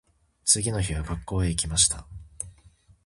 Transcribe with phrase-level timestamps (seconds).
[0.45, 2.07] 次の日は学校へ行きました。